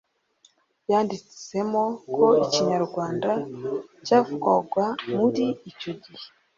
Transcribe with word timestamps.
yanditsemo 0.89 1.83
ko 2.13 2.25
ikinyarwanda 2.45 3.31
cyavugwaga 4.05 4.85
muri 5.17 5.45
icyo 5.71 5.91
gihe 6.03 6.25